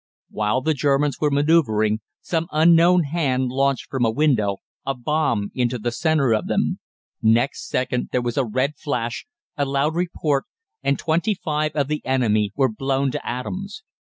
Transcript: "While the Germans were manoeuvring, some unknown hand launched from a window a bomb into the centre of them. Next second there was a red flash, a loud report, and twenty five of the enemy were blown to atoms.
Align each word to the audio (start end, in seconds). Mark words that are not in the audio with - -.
"While 0.31 0.61
the 0.61 0.73
Germans 0.73 1.19
were 1.21 1.29
manoeuvring, 1.29 1.99
some 2.21 2.47
unknown 2.51 3.03
hand 3.03 3.49
launched 3.49 3.85
from 3.91 4.03
a 4.03 4.09
window 4.09 4.57
a 4.83 4.95
bomb 4.95 5.51
into 5.53 5.77
the 5.77 5.91
centre 5.91 6.33
of 6.33 6.47
them. 6.47 6.79
Next 7.21 7.69
second 7.69 8.09
there 8.11 8.23
was 8.23 8.35
a 8.35 8.43
red 8.43 8.75
flash, 8.79 9.27
a 9.55 9.63
loud 9.65 9.93
report, 9.93 10.45
and 10.81 10.97
twenty 10.97 11.35
five 11.35 11.73
of 11.75 11.87
the 11.87 12.03
enemy 12.03 12.51
were 12.55 12.67
blown 12.67 13.11
to 13.11 13.23
atoms. 13.23 13.83